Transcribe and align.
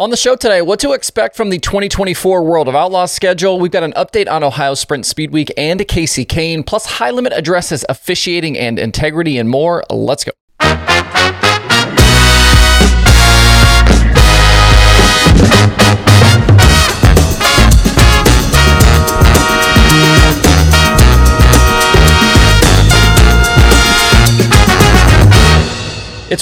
On 0.00 0.08
the 0.08 0.16
show 0.16 0.34
today, 0.34 0.62
what 0.62 0.80
to 0.80 0.92
expect 0.92 1.36
from 1.36 1.50
the 1.50 1.58
2024 1.58 2.42
World 2.42 2.68
of 2.68 2.74
Outlaws 2.74 3.12
schedule. 3.12 3.60
We've 3.60 3.70
got 3.70 3.82
an 3.82 3.92
update 3.92 4.30
on 4.30 4.42
Ohio 4.42 4.72
Sprint 4.72 5.04
Speed 5.04 5.30
Week 5.30 5.52
and 5.58 5.78
Kasey 5.80 6.24
Kahne, 6.24 6.64
plus 6.64 6.86
high 6.86 7.10
limit 7.10 7.34
addresses 7.34 7.84
officiating 7.86 8.56
and 8.56 8.78
integrity 8.78 9.36
and 9.36 9.50
more. 9.50 9.84
Let's 9.90 10.24
go. 10.24 10.32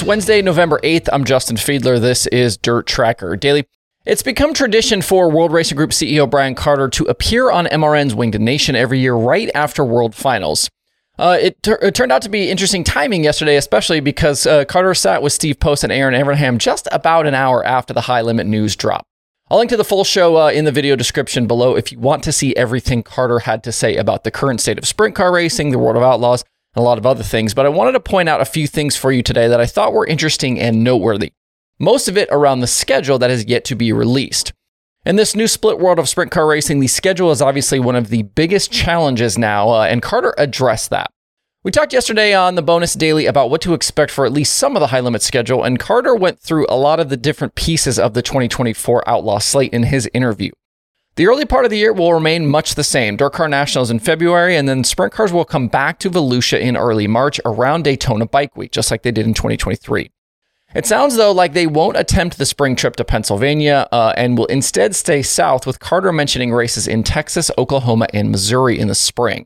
Wednesday, 0.09 0.41
November 0.41 0.79
8th. 0.81 1.07
I'm 1.13 1.23
Justin 1.23 1.55
Fiedler. 1.55 2.01
This 2.01 2.25
is 2.25 2.57
Dirt 2.57 2.87
Tracker 2.87 3.35
Daily. 3.35 3.67
It's 4.07 4.23
become 4.23 4.55
tradition 4.55 5.03
for 5.03 5.29
World 5.29 5.51
Racing 5.51 5.75
Group 5.75 5.91
CEO 5.91 6.27
Brian 6.27 6.55
Carter 6.55 6.89
to 6.89 7.03
appear 7.03 7.51
on 7.51 7.67
MRN's 7.67 8.15
Winged 8.15 8.41
Nation 8.41 8.75
every 8.75 8.97
year 8.97 9.13
right 9.13 9.51
after 9.53 9.85
World 9.85 10.15
Finals. 10.15 10.67
Uh, 11.19 11.37
it, 11.39 11.61
ter- 11.61 11.77
it, 11.83 11.93
turned 11.93 12.11
out 12.11 12.23
to 12.23 12.29
be 12.29 12.49
interesting 12.49 12.83
timing 12.83 13.23
yesterday, 13.23 13.55
especially 13.55 13.99
because 13.99 14.47
uh, 14.47 14.65
Carter 14.65 14.95
sat 14.95 15.21
with 15.21 15.31
Steve 15.31 15.59
Post 15.59 15.83
and 15.83 15.93
Aaron 15.93 16.15
Abraham 16.15 16.57
just 16.57 16.87
about 16.91 17.27
an 17.27 17.35
hour 17.35 17.63
after 17.63 17.93
the 17.93 18.01
high 18.01 18.21
limit 18.21 18.47
news 18.47 18.75
dropped. 18.75 19.05
I'll 19.51 19.59
link 19.59 19.69
to 19.69 19.77
the 19.77 19.83
full 19.83 20.03
show 20.03 20.37
uh, 20.37 20.49
in 20.49 20.65
the 20.65 20.71
video 20.71 20.95
description 20.95 21.45
below 21.45 21.75
if 21.75 21.91
you 21.91 21.99
want 21.99 22.23
to 22.23 22.31
see 22.31 22.55
everything 22.55 23.03
Carter 23.03 23.37
had 23.37 23.63
to 23.63 23.71
say 23.71 23.95
about 23.95 24.23
the 24.23 24.31
current 24.31 24.59
state 24.59 24.79
of 24.79 24.87
sprint 24.87 25.13
car 25.13 25.31
racing, 25.31 25.69
the 25.69 25.77
World 25.77 25.97
of 25.97 26.01
Outlaws, 26.01 26.43
a 26.75 26.81
lot 26.81 26.97
of 26.97 27.05
other 27.05 27.23
things, 27.23 27.53
but 27.53 27.65
I 27.65 27.69
wanted 27.69 27.93
to 27.93 27.99
point 27.99 28.29
out 28.29 28.41
a 28.41 28.45
few 28.45 28.67
things 28.67 28.95
for 28.95 29.11
you 29.11 29.23
today 29.23 29.47
that 29.47 29.59
I 29.59 29.65
thought 29.65 29.93
were 29.93 30.05
interesting 30.05 30.59
and 30.59 30.83
noteworthy. 30.83 31.31
Most 31.79 32.07
of 32.07 32.17
it 32.17 32.29
around 32.31 32.59
the 32.59 32.67
schedule 32.67 33.17
that 33.19 33.29
has 33.29 33.45
yet 33.45 33.65
to 33.65 33.75
be 33.75 33.91
released. 33.91 34.53
In 35.05 35.15
this 35.15 35.35
new 35.35 35.47
split 35.47 35.79
world 35.79 35.97
of 35.97 36.09
sprint 36.09 36.29
car 36.29 36.45
racing, 36.45 36.79
the 36.81 36.87
schedule 36.87 37.31
is 37.31 37.41
obviously 37.41 37.79
one 37.79 37.95
of 37.95 38.09
the 38.09 38.23
biggest 38.23 38.71
challenges 38.71 39.37
now, 39.37 39.69
uh, 39.69 39.87
and 39.89 40.01
Carter 40.01 40.35
addressed 40.37 40.89
that. 40.89 41.09
We 41.63 41.71
talked 41.71 41.93
yesterday 41.93 42.33
on 42.33 42.55
the 42.55 42.61
bonus 42.61 42.93
daily 42.93 43.25
about 43.25 43.49
what 43.49 43.61
to 43.61 43.73
expect 43.73 44.11
for 44.11 44.25
at 44.25 44.31
least 44.31 44.55
some 44.55 44.75
of 44.75 44.79
the 44.79 44.87
high 44.87 44.99
limit 44.99 45.21
schedule, 45.21 45.63
and 45.63 45.79
Carter 45.79 46.15
went 46.15 46.39
through 46.39 46.65
a 46.69 46.77
lot 46.77 46.99
of 46.99 47.09
the 47.09 47.17
different 47.17 47.55
pieces 47.55 47.97
of 47.97 48.13
the 48.13 48.21
2024 48.21 49.07
Outlaw 49.07 49.39
slate 49.39 49.73
in 49.73 49.83
his 49.83 50.09
interview. 50.13 50.51
The 51.19 51.27
early 51.27 51.43
part 51.43 51.65
of 51.65 51.69
the 51.69 51.77
year 51.77 51.91
will 51.91 52.13
remain 52.13 52.47
much 52.47 52.75
the 52.75 52.83
same. 52.85 53.17
Dirt 53.17 53.33
Car 53.33 53.49
Nationals 53.49 53.91
in 53.91 53.99
February, 53.99 54.55
and 54.55 54.69
then 54.69 54.85
sprint 54.85 55.11
cars 55.11 55.33
will 55.33 55.43
come 55.43 55.67
back 55.67 55.99
to 55.99 56.09
Volusia 56.09 56.61
in 56.61 56.77
early 56.77 57.07
March 57.07 57.41
around 57.43 57.83
Daytona 57.83 58.25
Bike 58.25 58.55
Week, 58.55 58.71
just 58.71 58.89
like 58.89 59.03
they 59.03 59.11
did 59.11 59.27
in 59.27 59.33
2023. 59.33 60.11
It 60.73 60.85
sounds 60.85 61.17
though 61.17 61.33
like 61.33 61.51
they 61.51 61.67
won't 61.67 61.97
attempt 61.97 62.37
the 62.37 62.45
spring 62.45 62.77
trip 62.77 62.95
to 62.95 63.03
Pennsylvania 63.03 63.89
uh, 63.91 64.13
and 64.15 64.37
will 64.37 64.45
instead 64.45 64.95
stay 64.95 65.21
south, 65.21 65.67
with 65.67 65.81
Carter 65.81 66.13
mentioning 66.13 66.53
races 66.53 66.87
in 66.87 67.03
Texas, 67.03 67.51
Oklahoma, 67.57 68.07
and 68.13 68.31
Missouri 68.31 68.79
in 68.79 68.87
the 68.87 68.95
spring. 68.95 69.45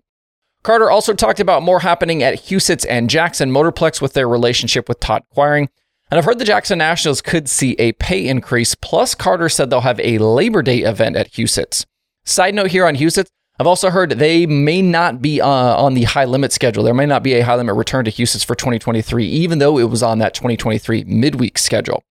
Carter 0.62 0.92
also 0.92 1.16
talked 1.16 1.40
about 1.40 1.64
more 1.64 1.80
happening 1.80 2.22
at 2.22 2.36
Huset's 2.36 2.86
and 2.86 3.10
Jackson 3.10 3.50
Motorplex 3.50 4.00
with 4.00 4.14
their 4.14 4.30
relationship 4.30 4.88
with 4.88 5.00
Todd 5.00 5.24
Quiring, 5.32 5.70
and 6.12 6.18
I've 6.18 6.26
heard 6.26 6.40
the 6.40 6.46
Jackson 6.46 6.78
Nationals 6.78 7.22
could 7.22 7.50
see 7.50 7.74
a 7.80 7.94
pay 7.94 8.28
increase. 8.28 8.76
Plus, 8.76 9.16
Carter 9.16 9.50
said 9.50 9.70
they'll 9.70 9.82
have 9.82 10.00
a 10.00 10.18
Labor 10.20 10.62
Day 10.62 10.80
event 10.80 11.16
at 11.16 11.32
Huset's. 11.32 11.86
Side 12.26 12.54
note 12.54 12.72
here 12.72 12.86
on 12.86 12.96
Huset's, 12.96 13.30
I've 13.60 13.68
also 13.68 13.92
heard 13.92 14.12
they 14.12 14.46
may 14.46 14.82
not 14.82 15.22
be 15.22 15.40
uh, 15.40 15.48
on 15.48 15.94
the 15.94 16.04
high 16.04 16.26
limit 16.26 16.52
schedule. 16.52 16.84
There 16.84 16.94
may 16.94 17.06
not 17.06 17.22
be 17.22 17.34
a 17.34 17.46
high 17.46 17.56
limit 17.56 17.76
return 17.76 18.06
to 18.06 18.12
Huset's 18.12 18.44
for 18.44 18.56
2023, 18.56 19.26
even 19.26 19.60
though 19.60 19.78
it 19.78 19.90
was 19.90 20.02
on 20.02 20.18
that 20.20 20.34
2023 20.34 21.04
midweek 21.04 21.58
schedule. 21.58 22.04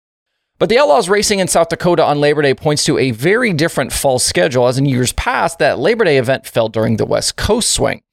But 0.59 0.69
the 0.69 0.77
Outlaws 0.77 1.09
racing 1.09 1.39
in 1.39 1.47
South 1.47 1.69
Dakota 1.69 2.03
on 2.05 2.21
Labor 2.21 2.43
Day 2.43 2.53
points 2.53 2.85
to 2.85 2.99
a 2.99 3.09
very 3.09 3.51
different 3.51 3.91
fall 3.91 4.19
schedule, 4.19 4.67
as 4.67 4.77
in 4.77 4.85
years 4.85 5.11
past, 5.13 5.57
that 5.57 5.79
Labor 5.79 6.05
Day 6.05 6.19
event 6.19 6.45
fell 6.45 6.69
during 6.69 6.97
the 6.97 7.05
West 7.05 7.35
Coast 7.35 7.71
swing. 7.71 8.03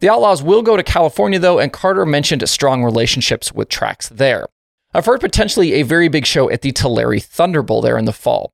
The 0.00 0.10
Outlaws 0.10 0.42
will 0.42 0.60
go 0.60 0.76
to 0.76 0.82
California, 0.82 1.38
though, 1.38 1.58
and 1.58 1.72
Carter 1.72 2.04
mentioned 2.04 2.46
strong 2.46 2.84
relationships 2.84 3.54
with 3.54 3.70
tracks 3.70 4.10
there. 4.10 4.48
I've 4.94 5.06
heard 5.06 5.20
potentially 5.20 5.74
a 5.74 5.82
very 5.82 6.08
big 6.08 6.24
show 6.24 6.48
at 6.50 6.62
the 6.62 6.70
Tulare 6.70 7.18
Thunderbowl 7.18 7.82
there 7.82 7.98
in 7.98 8.04
the 8.04 8.12
fall. 8.12 8.52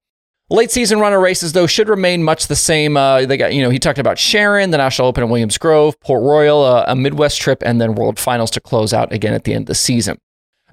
Late 0.49 0.71
season 0.71 0.99
runner 0.99 1.21
races, 1.21 1.53
though, 1.53 1.67
should 1.67 1.89
remain 1.89 2.25
much 2.25 2.49
the 2.49 2.57
same. 2.57 2.97
Uh, 2.97 3.25
they 3.27 3.37
got, 3.37 3.55
you 3.55 3.63
know, 3.63 3.71
he 3.71 3.79
talked 3.79 4.01
about 4.01 4.19
Sharon, 4.19 4.71
the 4.71 4.79
National 4.79 5.07
Open 5.07 5.23
in 5.23 5.31
Williams 5.31 5.59
Grove, 5.59 6.01
Port 6.01 6.23
Royal, 6.23 6.65
uh, 6.65 6.85
a 6.89 6.97
Midwest 6.97 7.41
trip, 7.41 7.63
and 7.65 7.81
then 7.81 7.95
World 7.95 8.19
Finals 8.19 8.51
to 8.53 8.61
close 8.61 8.93
out 8.93 9.13
again 9.13 9.35
at 9.35 9.45
the 9.45 9.53
end 9.53 9.65
of 9.65 9.67
the 9.67 9.75
season. 9.77 10.19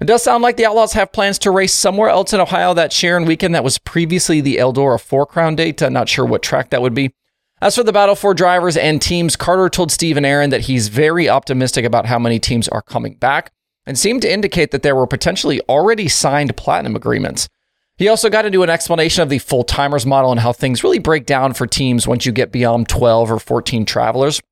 It 0.00 0.06
does 0.06 0.22
sound 0.22 0.42
like 0.42 0.56
the 0.56 0.66
Outlaws 0.66 0.94
have 0.94 1.12
plans 1.12 1.38
to 1.40 1.50
race 1.50 1.74
somewhere 1.74 2.08
else 2.08 2.32
in 2.32 2.40
Ohio 2.40 2.72
that 2.74 2.92
Sharon 2.92 3.24
weekend 3.24 3.54
that 3.54 3.62
was 3.62 3.78
previously 3.78 4.40
the 4.40 4.56
Eldora 4.56 5.00
Four 5.00 5.26
Crown 5.26 5.54
date. 5.54 5.82
I'm 5.82 5.92
not 5.92 6.08
sure 6.08 6.24
what 6.24 6.42
track 6.42 6.70
that 6.70 6.82
would 6.82 6.94
be. 6.94 7.12
As 7.60 7.74
for 7.74 7.82
the 7.82 7.92
battle 7.92 8.14
for 8.14 8.34
drivers 8.34 8.76
and 8.76 9.02
teams, 9.02 9.36
Carter 9.36 9.68
told 9.68 9.92
Steve 9.92 10.16
and 10.16 10.24
Aaron 10.24 10.50
that 10.50 10.62
he's 10.62 10.88
very 10.88 11.28
optimistic 11.28 11.84
about 11.84 12.06
how 12.06 12.18
many 12.18 12.38
teams 12.38 12.68
are 12.68 12.82
coming 12.82 13.14
back 13.14 13.52
and 13.88 13.98
seemed 13.98 14.20
to 14.20 14.30
indicate 14.30 14.70
that 14.70 14.82
there 14.82 14.94
were 14.94 15.06
potentially 15.06 15.62
already 15.62 16.08
signed 16.08 16.54
platinum 16.58 16.94
agreements. 16.94 17.48
He 17.96 18.06
also 18.06 18.28
got 18.28 18.44
into 18.44 18.62
an 18.62 18.68
explanation 18.68 19.22
of 19.22 19.30
the 19.30 19.38
full 19.38 19.64
timers 19.64 20.04
model 20.04 20.30
and 20.30 20.38
how 20.38 20.52
things 20.52 20.84
really 20.84 20.98
break 20.98 21.24
down 21.24 21.54
for 21.54 21.66
teams 21.66 22.06
once 22.06 22.26
you 22.26 22.30
get 22.30 22.52
beyond 22.52 22.90
12 22.90 23.32
or 23.32 23.38
14 23.38 23.86
travelers. 23.86 24.42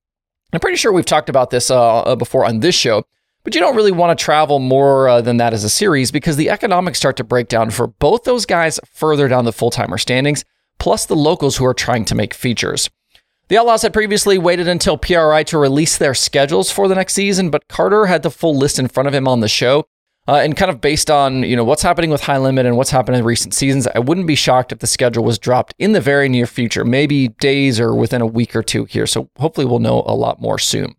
I'm 0.54 0.60
pretty 0.60 0.78
sure 0.78 0.90
we've 0.90 1.04
talked 1.04 1.28
about 1.28 1.50
this 1.50 1.70
uh, 1.70 2.00
uh, 2.00 2.16
before 2.16 2.46
on 2.46 2.60
this 2.60 2.74
show, 2.74 3.04
but 3.44 3.54
you 3.54 3.60
don't 3.60 3.76
really 3.76 3.92
want 3.92 4.18
to 4.18 4.24
travel 4.24 4.58
more 4.58 5.06
uh, 5.06 5.20
than 5.20 5.36
that 5.36 5.52
as 5.52 5.64
a 5.64 5.70
series 5.70 6.10
because 6.10 6.36
the 6.36 6.48
economics 6.48 6.98
start 6.98 7.18
to 7.18 7.24
break 7.24 7.48
down 7.48 7.70
for 7.70 7.88
both 7.88 8.24
those 8.24 8.46
guys 8.46 8.80
further 8.86 9.28
down 9.28 9.44
the 9.44 9.52
full 9.52 9.70
timer 9.70 9.98
standings, 9.98 10.46
plus 10.78 11.04
the 11.04 11.14
locals 11.14 11.58
who 11.58 11.66
are 11.66 11.74
trying 11.74 12.06
to 12.06 12.14
make 12.14 12.32
features. 12.32 12.88
The 13.48 13.58
Outlaws 13.58 13.82
had 13.82 13.92
previously 13.92 14.38
waited 14.38 14.66
until 14.66 14.98
PRI 14.98 15.44
to 15.44 15.58
release 15.58 15.96
their 15.96 16.14
schedules 16.14 16.72
for 16.72 16.88
the 16.88 16.96
next 16.96 17.14
season, 17.14 17.48
but 17.48 17.68
Carter 17.68 18.06
had 18.06 18.24
the 18.24 18.30
full 18.30 18.56
list 18.56 18.76
in 18.76 18.88
front 18.88 19.06
of 19.06 19.14
him 19.14 19.28
on 19.28 19.38
the 19.38 19.48
show. 19.48 19.86
Uh, 20.28 20.40
and 20.42 20.56
kind 20.56 20.68
of 20.68 20.80
based 20.80 21.08
on 21.08 21.44
you 21.44 21.54
know 21.54 21.62
what's 21.62 21.82
happening 21.82 22.10
with 22.10 22.22
high 22.22 22.38
limit 22.38 22.66
and 22.66 22.76
what's 22.76 22.90
happened 22.90 23.16
in 23.16 23.24
recent 23.24 23.54
seasons, 23.54 23.86
I 23.86 24.00
wouldn't 24.00 24.26
be 24.26 24.34
shocked 24.34 24.72
if 24.72 24.80
the 24.80 24.88
schedule 24.88 25.22
was 25.22 25.38
dropped 25.38 25.72
in 25.78 25.92
the 25.92 26.00
very 26.00 26.28
near 26.28 26.48
future, 26.48 26.84
maybe 26.84 27.28
days 27.28 27.78
or 27.78 27.94
within 27.94 28.20
a 28.20 28.26
week 28.26 28.56
or 28.56 28.64
two 28.64 28.86
here. 28.86 29.06
So 29.06 29.30
hopefully 29.38 29.66
we'll 29.66 29.78
know 29.78 30.02
a 30.04 30.16
lot 30.16 30.40
more 30.40 30.58
soon. 30.58 30.96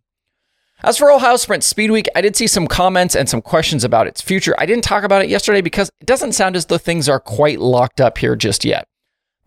As 0.82 0.98
for 0.98 1.12
Ohio 1.12 1.36
Sprint 1.36 1.66
Speed 1.66 1.92
Week, 1.92 2.08
I 2.16 2.22
did 2.22 2.38
see 2.38 2.48
some 2.48 2.68
comments 2.68 3.16
and 3.16 3.28
some 3.28 3.42
questions 3.42 3.84
about 3.84 4.08
its 4.08 4.22
future. 4.22 4.56
I 4.58 4.66
didn't 4.66 4.86
talk 4.86 5.04
about 5.04 5.24
it 5.24 5.30
yesterday 5.30 5.60
because 5.60 5.90
it 6.00 6.08
doesn't 6.08 6.32
sound 6.32 6.56
as 6.56 6.68
though 6.68 6.78
things 6.78 7.10
are 7.10 7.20
quite 7.20 7.60
locked 7.60 8.00
up 8.00 8.20
here 8.20 8.38
just 8.38 8.64
yet. 8.64 8.88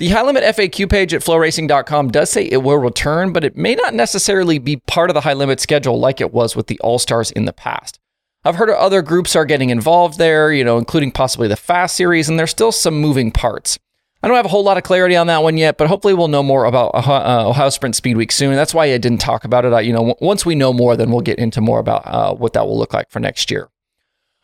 The 0.01 0.09
high 0.09 0.23
limit 0.23 0.43
FAQ 0.43 0.89
page 0.89 1.13
at 1.13 1.21
floracing.com 1.21 2.09
does 2.11 2.31
say 2.31 2.47
it 2.47 2.63
will 2.63 2.79
return, 2.79 3.35
but 3.35 3.45
it 3.45 3.55
may 3.55 3.75
not 3.75 3.93
necessarily 3.93 4.59
be 4.59 4.79
part 4.79 5.11
of 5.11 5.15
the 5.15 5.21
high 5.21 5.35
limit 5.35 5.61
schedule 5.61 6.01
like 6.01 6.23
it 6.23 6.33
was 6.33 6.57
with 6.57 6.69
the 6.69 6.81
All 6.81 6.99
Stars 6.99 7.31
in 7.31 7.45
the 7.45 7.53
past. 7.53 8.01
I've 8.43 8.55
heard 8.55 8.71
other 8.71 9.03
groups 9.03 9.37
are 9.37 9.45
getting 9.45 9.69
involved 9.69 10.17
there, 10.17 10.55
you 10.55 10.65
know, 10.65 10.79
including 10.79 11.13
possibly 11.13 11.49
the 11.49 11.57
Fast 11.57 11.97
series, 11.97 12.31
and 12.31 12.39
there's 12.39 12.51
still 12.51 12.73
some 12.73 12.99
moving 12.99 13.31
parts. 13.31 13.79
I 14.23 14.29
don't 14.29 14.39
have 14.39 14.47
a 14.47 14.49
whole 14.49 14.65
lot 14.65 14.79
of 14.79 14.85
clarity 14.85 15.17
on 15.17 15.27
that 15.27 15.43
one 15.43 15.59
yet, 15.59 15.77
but 15.77 15.89
hopefully 15.89 16.15
we'll 16.15 16.29
know 16.29 16.43
more 16.43 16.65
about 16.65 16.93
uh, 16.95 17.51
Ohio 17.51 17.69
Sprint 17.69 17.95
Speed 17.95 18.17
Week 18.17 18.33
soon. 18.33 18.55
That's 18.55 18.73
why 18.73 18.87
I 18.87 18.97
didn't 18.97 19.21
talk 19.21 19.45
about 19.45 19.67
it. 19.67 19.85
You 19.85 19.93
know, 19.93 20.17
once 20.23 20.47
we 20.47 20.55
know 20.55 20.73
more, 20.73 20.97
then 20.97 21.11
we'll 21.11 21.21
get 21.21 21.39
into 21.39 21.61
more 21.61 21.79
about 21.79 22.07
uh, 22.07 22.35
what 22.35 22.55
that 22.55 22.67
will 22.67 22.79
look 22.79 22.95
like 22.95 23.11
for 23.11 23.21
next 23.21 23.51
year. 23.51 23.69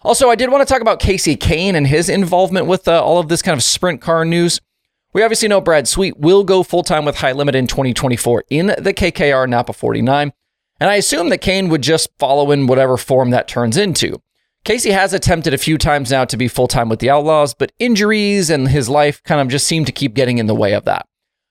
Also, 0.03 0.29
I 0.29 0.35
did 0.35 0.51
want 0.51 0.69
to 0.69 0.71
talk 0.71 0.83
about 0.83 1.01
Kasey 1.01 1.39
Kahne 1.39 1.75
and 1.75 1.87
his 1.87 2.11
involvement 2.11 2.67
with 2.67 2.87
uh, 2.87 3.03
all 3.03 3.19
of 3.19 3.29
this 3.29 3.41
kind 3.41 3.57
of 3.57 3.63
sprint 3.63 4.03
car 4.03 4.27
news. 4.27 4.61
We 5.15 5.23
obviously 5.23 5.49
know 5.49 5.61
Brad 5.61 5.89
Sweet 5.89 6.19
will 6.19 6.45
go 6.45 6.63
full 6.63 6.83
time 6.83 7.05
with 7.05 7.17
High 7.17 7.33
Limit 7.33 7.55
in 7.55 7.67
2024 7.67 8.45
in 8.51 8.67
the 8.67 8.93
KKR 8.93 9.49
Napa 9.49 9.73
49, 9.73 10.33
and 10.79 10.91
I 10.91 10.97
assume 10.97 11.31
that 11.31 11.41
Kahne 11.41 11.71
would 11.71 11.83
just 11.83 12.11
follow 12.19 12.51
in 12.51 12.67
whatever 12.67 12.97
form 12.97 13.31
that 13.31 13.49
turns 13.49 13.77
into. 13.77 14.21
Kasey 14.65 14.91
has 14.91 15.13
attempted 15.13 15.55
a 15.55 15.59
few 15.59 15.79
times 15.79 16.11
now 16.11 16.25
to 16.25 16.37
be 16.37 16.49
full 16.49 16.67
time 16.67 16.89
with 16.89 16.99
the 16.99 17.09
Outlaws, 17.09 17.55
but 17.55 17.73
injuries 17.79 18.51
and 18.51 18.69
his 18.69 18.89
life 18.89 19.23
kind 19.23 19.41
of 19.41 19.49
just 19.49 19.67
seem 19.67 19.85
to 19.85 19.93
keep 19.93 20.13
getting 20.13 20.39
in 20.39 20.47
the 20.47 20.57
way 20.57 20.73
of 20.73 20.85
that. 20.85 21.07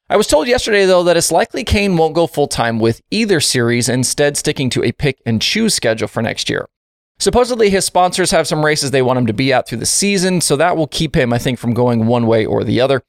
I 0.09 0.17
was 0.17 0.27
told 0.27 0.47
yesterday, 0.47 0.85
though, 0.85 1.03
that 1.03 1.17
it's 1.17 1.31
likely 1.31 1.63
Kahne 1.63 1.97
won't 1.97 2.13
go 2.13 2.27
full 2.27 2.47
time 2.47 2.77
with 2.77 3.01
either 3.09 3.39
series, 3.39 3.89
instead, 3.89 4.37
sticking 4.37 4.69
to 4.71 4.83
a 4.83 4.91
pick 4.91 5.19
and 5.25 5.41
choose 5.41 5.73
schedule 5.73 6.07
for 6.07 6.21
next 6.21 6.49
year. 6.49 6.67
Supposedly, 7.17 7.69
his 7.69 7.85
sponsors 7.85 8.31
have 8.31 8.45
some 8.47 8.63
races 8.63 8.91
they 8.91 9.01
want 9.01 9.17
him 9.17 9.25
to 9.25 9.33
be 9.33 9.53
at 9.53 9.67
through 9.67 9.79
the 9.79 9.85
season, 9.85 10.41
so 10.41 10.55
that 10.57 10.77
will 10.77 10.85
keep 10.85 11.15
him, 11.15 11.33
I 11.33 11.39
think, 11.39 11.57
from 11.57 11.73
going 11.73 12.05
one 12.05 12.27
way 12.27 12.45
or 12.45 12.63
the 12.63 12.81
other. 12.81 13.01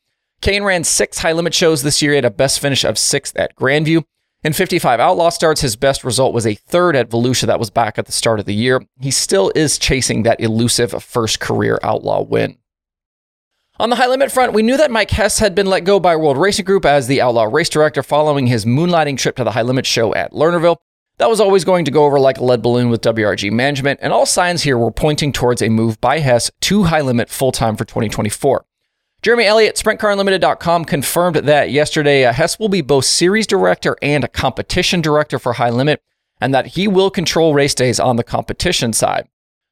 Kahne 0.42 0.64
ran 0.64 0.84
six 0.84 1.18
high 1.18 1.32
limit 1.32 1.54
shows 1.54 1.82
this 1.82 2.02
year. 2.02 2.12
He 2.12 2.16
had 2.16 2.24
a 2.24 2.30
best 2.30 2.60
finish 2.60 2.84
of 2.84 2.98
sixth 2.98 3.36
at 3.36 3.56
Grandview. 3.56 4.04
In 4.44 4.52
55 4.52 5.00
Outlaw 5.00 5.30
starts, 5.30 5.62
his 5.62 5.76
best 5.76 6.04
result 6.04 6.32
was 6.32 6.46
a 6.46 6.54
third 6.54 6.94
at 6.94 7.08
Volusia. 7.08 7.46
That 7.46 7.58
was 7.58 7.70
back 7.70 7.98
at 7.98 8.06
the 8.06 8.12
start 8.12 8.38
of 8.38 8.46
the 8.46 8.54
year. 8.54 8.80
He 9.00 9.10
still 9.10 9.50
is 9.56 9.78
chasing 9.78 10.22
that 10.22 10.40
elusive 10.40 11.02
first 11.02 11.40
career 11.40 11.80
Outlaw 11.82 12.22
win. 12.22 12.58
On 13.78 13.90
the 13.90 13.96
high 13.96 14.06
limit 14.06 14.32
front, 14.32 14.52
we 14.52 14.62
knew 14.62 14.76
that 14.76 14.90
Mike 14.90 15.10
Hess 15.10 15.38
had 15.38 15.54
been 15.54 15.66
let 15.66 15.84
go 15.84 16.00
by 16.00 16.16
World 16.16 16.38
Racing 16.38 16.64
Group 16.64 16.86
as 16.86 17.08
the 17.08 17.20
Outlaw 17.20 17.44
race 17.44 17.68
director 17.68 18.02
following 18.02 18.46
his 18.46 18.64
moonlighting 18.64 19.18
trip 19.18 19.36
to 19.36 19.44
the 19.44 19.50
high 19.50 19.62
limit 19.62 19.84
show 19.84 20.14
at 20.14 20.32
Lernerville. 20.32 20.76
That 21.18 21.28
was 21.28 21.40
always 21.40 21.64
going 21.64 21.84
to 21.86 21.90
go 21.90 22.04
over 22.04 22.20
like 22.20 22.38
a 22.38 22.44
lead 22.44 22.62
balloon 22.62 22.88
with 22.88 23.02
WRG 23.02 23.50
management, 23.50 24.00
and 24.02 24.12
all 24.12 24.26
signs 24.26 24.62
here 24.62 24.78
were 24.78 24.90
pointing 24.90 25.32
towards 25.32 25.60
a 25.60 25.68
move 25.68 26.00
by 26.00 26.20
Hess 26.20 26.50
to 26.62 26.84
high 26.84 27.00
limit 27.00 27.30
full 27.30 27.52
time 27.52 27.76
for 27.76 27.84
2024. 27.84 28.64
Jeremy 29.26 29.46
Elliott, 29.46 29.74
SprintCarUnlimited.com, 29.74 30.84
confirmed 30.84 31.34
that 31.34 31.72
yesterday 31.72 32.24
uh, 32.24 32.32
Hess 32.32 32.60
will 32.60 32.68
be 32.68 32.80
both 32.80 33.06
series 33.06 33.44
director 33.44 33.96
and 34.00 34.22
a 34.22 34.28
competition 34.28 35.00
director 35.00 35.40
for 35.40 35.54
High 35.54 35.70
Limit, 35.70 36.00
and 36.40 36.54
that 36.54 36.68
he 36.68 36.86
will 36.86 37.10
control 37.10 37.52
race 37.52 37.74
days 37.74 37.98
on 37.98 38.14
the 38.14 38.22
competition 38.22 38.92
side. 38.92 39.26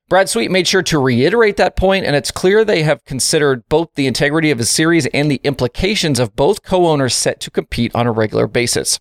Brad 0.09 0.29
Sweet 0.29 0.51
made 0.51 0.67
sure 0.67 0.83
to 0.83 0.99
reiterate 0.99 1.57
that 1.59 1.77
point, 1.77 2.05
and 2.05 2.17
it's 2.17 2.33
clear 2.33 2.65
they 2.65 2.83
have 2.83 3.05
considered 3.05 3.63
both 3.69 3.95
the 3.95 4.09
integrity 4.09 4.51
of 4.51 4.59
his 4.59 4.71
series 4.71 5.07
and 5.15 5.31
the 5.31 5.41
implications 5.45 6.19
of 6.19 6.35
both 6.35 6.65
co 6.65 6.89
owners 6.89 7.15
set 7.15 7.39
to 7.39 7.51
compete 7.53 7.95
on 7.95 8.09
a 8.09 8.13
regular 8.13 8.49
basis. 8.49 8.99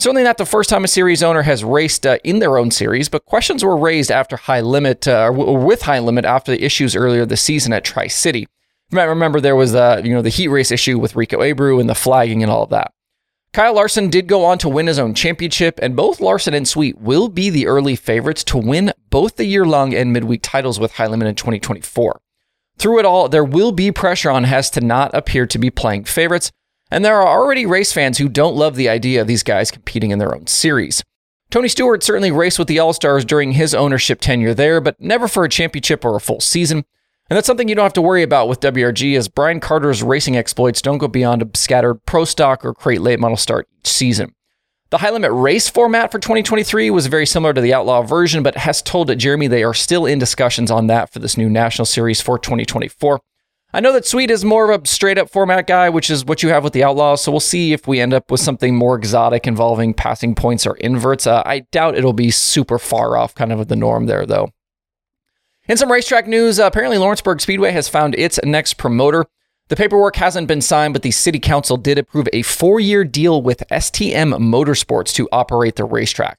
Certainly 0.00 0.24
not 0.24 0.38
the 0.38 0.44
first 0.44 0.70
time 0.70 0.82
a 0.82 0.88
series 0.88 1.22
owner 1.22 1.42
has 1.42 1.62
raced 1.62 2.04
uh, 2.04 2.18
in 2.24 2.40
their 2.40 2.58
own 2.58 2.72
series, 2.72 3.08
but 3.08 3.26
questions 3.26 3.64
were 3.64 3.76
raised 3.76 4.10
after 4.10 4.36
High 4.36 4.60
Limit, 4.60 5.06
uh, 5.06 5.30
with 5.32 5.82
High 5.82 6.00
Limit 6.00 6.24
after 6.24 6.50
the 6.50 6.64
issues 6.64 6.96
earlier 6.96 7.24
this 7.24 7.42
season 7.42 7.72
at 7.72 7.84
Tri 7.84 8.08
City. 8.08 8.48
You 8.94 9.00
might 9.00 9.06
remember 9.06 9.40
there 9.40 9.56
was 9.56 9.72
the 9.72 10.00
you 10.04 10.14
know 10.14 10.22
the 10.22 10.28
heat 10.28 10.46
race 10.46 10.70
issue 10.70 11.00
with 11.00 11.16
Rico 11.16 11.40
Abreu 11.40 11.80
and 11.80 11.90
the 11.90 11.96
flagging 11.96 12.44
and 12.44 12.52
all 12.52 12.62
of 12.62 12.70
that. 12.70 12.92
Kyle 13.52 13.74
Larson 13.74 14.08
did 14.08 14.28
go 14.28 14.44
on 14.44 14.56
to 14.58 14.68
win 14.68 14.86
his 14.86 15.00
own 15.00 15.14
championship, 15.14 15.80
and 15.82 15.96
both 15.96 16.20
Larson 16.20 16.54
and 16.54 16.68
Sweet 16.68 17.00
will 17.00 17.26
be 17.26 17.50
the 17.50 17.66
early 17.66 17.96
favorites 17.96 18.44
to 18.44 18.56
win 18.56 18.92
both 19.10 19.34
the 19.34 19.46
year 19.46 19.64
long 19.64 19.92
and 19.92 20.12
midweek 20.12 20.42
titles 20.44 20.78
with 20.78 20.92
High 20.92 21.08
Limit 21.08 21.26
in 21.26 21.34
2024. 21.34 22.20
Through 22.78 23.00
it 23.00 23.04
all, 23.04 23.28
there 23.28 23.42
will 23.42 23.72
be 23.72 23.90
pressure 23.90 24.30
on 24.30 24.44
Hess 24.44 24.70
to 24.70 24.80
not 24.80 25.12
appear 25.12 25.44
to 25.44 25.58
be 25.58 25.70
playing 25.70 26.04
favorites, 26.04 26.52
and 26.88 27.04
there 27.04 27.20
are 27.20 27.26
already 27.26 27.66
race 27.66 27.92
fans 27.92 28.18
who 28.18 28.28
don't 28.28 28.54
love 28.54 28.76
the 28.76 28.88
idea 28.88 29.20
of 29.20 29.26
these 29.26 29.42
guys 29.42 29.72
competing 29.72 30.12
in 30.12 30.20
their 30.20 30.36
own 30.36 30.46
series. 30.46 31.02
Tony 31.50 31.66
Stewart 31.66 32.04
certainly 32.04 32.30
raced 32.30 32.60
with 32.60 32.68
the 32.68 32.78
All 32.78 32.92
Stars 32.92 33.24
during 33.24 33.52
his 33.54 33.74
ownership 33.74 34.20
tenure 34.20 34.54
there, 34.54 34.80
but 34.80 35.00
never 35.00 35.26
for 35.26 35.42
a 35.42 35.48
championship 35.48 36.04
or 36.04 36.14
a 36.14 36.20
full 36.20 36.38
season. 36.38 36.84
And 37.30 37.36
that's 37.36 37.46
something 37.46 37.68
you 37.68 37.74
don't 37.74 37.84
have 37.84 37.94
to 37.94 38.02
worry 38.02 38.22
about 38.22 38.48
with 38.48 38.60
WRG, 38.60 39.16
as 39.16 39.28
Brian 39.28 39.58
Carter's 39.58 40.02
racing 40.02 40.36
exploits 40.36 40.82
don't 40.82 40.98
go 40.98 41.08
beyond 41.08 41.42
a 41.42 41.48
scattered 41.56 42.04
pro 42.04 42.24
stock 42.26 42.64
or 42.64 42.74
crate 42.74 43.00
late 43.00 43.18
model 43.18 43.38
start 43.38 43.66
each 43.80 43.88
season. 43.88 44.34
The 44.90 44.98
high 44.98 45.10
limit 45.10 45.32
race 45.32 45.68
format 45.68 46.12
for 46.12 46.18
2023 46.18 46.90
was 46.90 47.06
very 47.06 47.26
similar 47.26 47.54
to 47.54 47.60
the 47.60 47.72
Outlaw 47.72 48.02
version, 48.02 48.42
but 48.42 48.56
Hess 48.56 48.82
told 48.82 49.16
Jeremy 49.18 49.46
they 49.46 49.64
are 49.64 49.74
still 49.74 50.04
in 50.04 50.18
discussions 50.18 50.70
on 50.70 50.86
that 50.88 51.12
for 51.12 51.18
this 51.18 51.36
new 51.36 51.48
national 51.48 51.86
series 51.86 52.20
for 52.20 52.38
2024. 52.38 53.20
I 53.72 53.80
know 53.80 53.92
that 53.92 54.06
Sweet 54.06 54.30
is 54.30 54.44
more 54.44 54.70
of 54.70 54.82
a 54.82 54.86
straight 54.86 55.18
up 55.18 55.30
format 55.30 55.66
guy, 55.66 55.88
which 55.88 56.10
is 56.10 56.24
what 56.24 56.44
you 56.44 56.50
have 56.50 56.62
with 56.62 56.74
the 56.74 56.84
Outlaws, 56.84 57.24
so 57.24 57.32
we'll 57.32 57.40
see 57.40 57.72
if 57.72 57.88
we 57.88 57.98
end 57.98 58.14
up 58.14 58.30
with 58.30 58.38
something 58.38 58.76
more 58.76 58.94
exotic 58.94 59.48
involving 59.48 59.94
passing 59.94 60.36
points 60.36 60.64
or 60.64 60.76
inverts. 60.76 61.26
Uh, 61.26 61.42
I 61.44 61.60
doubt 61.72 61.96
it'll 61.96 62.12
be 62.12 62.30
super 62.30 62.78
far 62.78 63.16
off 63.16 63.34
kind 63.34 63.50
of 63.50 63.66
the 63.66 63.74
norm 63.74 64.06
there, 64.06 64.26
though. 64.26 64.50
In 65.66 65.78
some 65.78 65.90
racetrack 65.90 66.26
news, 66.26 66.60
uh, 66.60 66.66
apparently 66.66 66.98
Lawrenceburg 66.98 67.40
Speedway 67.40 67.70
has 67.70 67.88
found 67.88 68.14
its 68.16 68.38
next 68.44 68.74
promoter. 68.74 69.24
The 69.68 69.76
paperwork 69.76 70.16
hasn't 70.16 70.46
been 70.46 70.60
signed, 70.60 70.92
but 70.92 71.02
the 71.02 71.10
city 71.10 71.38
council 71.40 71.78
did 71.78 71.96
approve 71.96 72.28
a 72.34 72.42
four 72.42 72.80
year 72.80 73.02
deal 73.02 73.40
with 73.40 73.64
STM 73.70 74.38
Motorsports 74.38 75.14
to 75.14 75.26
operate 75.32 75.76
the 75.76 75.86
racetrack. 75.86 76.38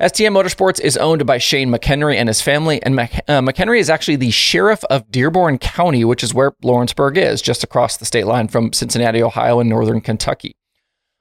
STM 0.00 0.32
Motorsports 0.32 0.80
is 0.80 0.96
owned 0.96 1.24
by 1.24 1.38
Shane 1.38 1.70
McHenry 1.70 2.16
and 2.16 2.28
his 2.28 2.42
family, 2.42 2.82
and 2.82 2.98
uh, 2.98 3.06
McHenry 3.40 3.78
is 3.78 3.88
actually 3.88 4.16
the 4.16 4.32
sheriff 4.32 4.82
of 4.90 5.12
Dearborn 5.12 5.58
County, 5.58 6.04
which 6.04 6.24
is 6.24 6.34
where 6.34 6.52
Lawrenceburg 6.62 7.16
is, 7.16 7.40
just 7.40 7.62
across 7.62 7.96
the 7.96 8.04
state 8.04 8.26
line 8.26 8.48
from 8.48 8.72
Cincinnati, 8.72 9.22
Ohio, 9.22 9.60
and 9.60 9.70
northern 9.70 10.00
Kentucky. 10.00 10.56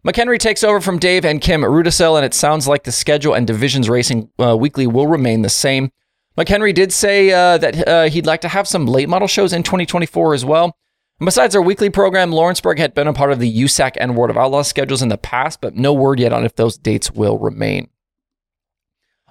McHenry 0.04 0.40
takes 0.40 0.64
over 0.64 0.82
from 0.82 0.98
Dave 0.98 1.24
and 1.24 1.40
Kim 1.40 1.62
Rudisell, 1.62 2.18
and 2.18 2.26
it 2.26 2.34
sounds 2.34 2.68
like 2.68 2.86
the 2.86 2.92
schedule 2.92 3.36
and 3.36 3.46
divisions 3.46 3.88
racing 3.88 4.30
uh, 4.40 4.58
weekly 4.58 4.88
will 4.88 5.08
remain 5.08 5.44
the 5.44 5.50
same. 5.50 5.92
McHenry 6.38 6.74
did 6.74 6.92
say 6.92 7.32
uh, 7.32 7.58
that 7.58 7.88
uh, 7.88 8.10
he'd 8.10 8.26
like 8.26 8.42
to 8.42 8.50
have 8.50 8.68
some 8.68 8.86
late 8.86 9.10
model 9.10 9.28
shows 9.28 9.54
in 9.54 9.64
2024 9.64 10.34
as 10.34 10.44
well. 10.44 10.76
And 11.20 11.26
besides 11.26 11.56
our 11.56 11.62
weekly 11.62 11.90
program, 11.90 12.32
Lawrenceburg 12.32 12.78
had 12.78 12.94
been 12.94 13.08
a 13.08 13.14
part 13.14 13.32
of 13.32 13.40
the 13.40 13.62
USAC 13.62 13.94
and 13.98 14.18
World 14.18 14.32
of 14.32 14.38
Outlaws 14.38 14.68
schedules 14.68 15.02
in 15.02 15.08
the 15.08 15.18
past, 15.18 15.62
but 15.62 15.76
no 15.76 15.94
word 15.94 16.20
yet 16.20 16.34
on 16.34 16.44
if 16.44 16.56
those 16.56 16.78
dates 16.78 17.12
will 17.12 17.38
remain. 17.38 17.90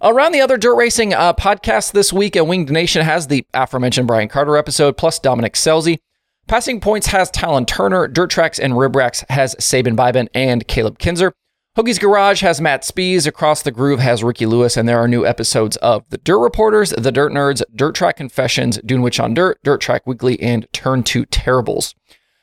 Around 0.01 0.33
the 0.33 0.41
other 0.41 0.56
dirt 0.56 0.77
racing 0.77 1.12
uh, 1.12 1.35
podcast 1.35 1.93
this 1.93 2.12
week, 2.12 2.37
uh, 2.39 2.45
Winged 2.45 2.71
Nation 2.71 3.05
has 3.05 3.27
the 3.27 3.47
aforementioned 3.53 4.07
Brian 4.07 4.29
Carter 4.29 4.57
episode, 4.57 4.97
plus 4.97 5.19
Dominic 5.19 5.55
Scelzi. 5.55 5.99
Passing 6.47 6.81
Points 6.81 7.07
has 7.09 7.31
Talon 7.31 7.65
Turner. 7.65 8.09
Dirt 8.09 8.31
Tracks 8.31 8.59
and 8.59 8.77
Rib 8.77 8.97
Racks 8.97 9.25
has 9.31 9.55
Sabin 9.59 9.97
Biben 9.97 10.29
and 10.35 10.67
Caleb 10.67 10.99
Kinzer. 10.99 11.33
Hoagie's 11.76 11.99
Garage 11.99 12.41
has 12.43 12.61
Matt 12.61 12.82
Spees, 12.82 13.26
Across 13.26 13.62
the 13.62 13.73
Groove 13.73 13.99
has 13.99 14.23
Ricky 14.23 14.47
Lewis, 14.47 14.76
and 14.76 14.88
there 14.88 15.00
are 15.00 15.09
new 15.09 15.26
episodes 15.26 15.76
of 15.79 16.09
The 16.09 16.19
Dirt 16.19 16.38
Reporters, 16.38 16.91
The 16.91 17.11
Dirt 17.11 17.32
Nerds, 17.32 17.62
Dirt 17.75 17.97
Track 17.97 18.17
Confessions, 18.17 18.79
Dune 18.87 19.03
Witch 19.03 19.19
on 19.19 19.35
Dirt, 19.35 19.59
Dirt 19.65 19.81
Track 19.81 20.06
Weekly, 20.06 20.41
and 20.41 20.73
Turn 20.73 21.03
to 21.03 21.25
Terribles. 21.26 21.97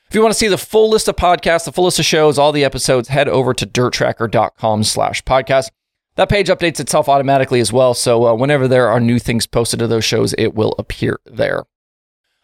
If 0.10 0.16
you 0.16 0.22
want 0.22 0.33
to 0.33 0.38
see 0.38 0.50
the 0.50 0.57
full 0.57 0.89
list 0.89 1.07
of 1.07 1.16
podcasts, 1.16 1.63
the 1.63 1.72
full 1.72 1.86
list 1.86 1.98
of 1.98 2.04
shows, 2.04 2.38
all 2.38 2.51
the 2.51 2.66
episodes, 2.66 3.07
head 3.07 3.30
over 3.30 3.54
to 3.54 3.66
dirttracker.com 3.66 4.83
slash 4.83 5.24
podcast. 5.24 5.69
That 6.16 6.28
page 6.28 6.50
updates 6.50 6.81
itself 6.81 7.07
automatically 7.07 7.62
as 7.62 7.72
well, 7.72 7.94
so 7.94 8.25
uh, 8.25 8.33
whenever 8.33 8.68
there 8.68 8.89
are 8.89 9.00
new 9.00 9.18
things 9.18 9.48
posted 9.48 9.80
to 9.80 9.88
those 9.88 10.04
shows, 10.04 10.36
it 10.38 10.56
will 10.56 10.75
appear 10.78 11.22
there. 11.25 11.63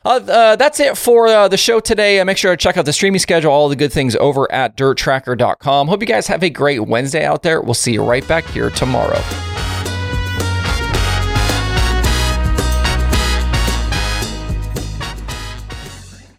Uh, 0.07 0.21
uh, 0.31 0.55
that's 0.55 0.79
it 0.79 0.97
for 0.97 1.27
uh, 1.27 1.49
the 1.49 1.57
show 1.57 1.81
today. 1.81 2.21
Uh, 2.21 2.23
make 2.25 2.37
sure 2.37 2.53
to 2.53 2.57
check 2.57 2.77
out 2.77 2.85
the 2.85 2.93
streaming 2.93 3.19
schedule, 3.19 3.51
all 3.51 3.67
the 3.67 3.75
good 3.75 3.91
things 3.91 4.15
over 4.15 4.49
at 4.49 4.77
dirttracker.com. 4.77 5.89
Hope 5.89 5.99
you 5.99 6.07
guys 6.07 6.27
have 6.27 6.43
a 6.43 6.49
great 6.49 6.79
Wednesday 6.87 7.25
out 7.25 7.43
there. 7.43 7.61
We'll 7.61 7.73
see 7.73 7.91
you 7.91 8.03
right 8.03 8.25
back 8.25 8.45
here 8.45 8.69
tomorrow. 8.69 9.21